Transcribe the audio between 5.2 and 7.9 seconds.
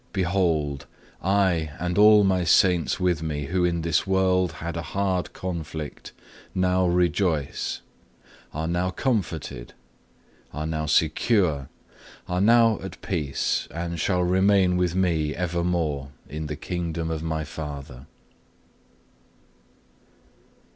conflict, now rejoice,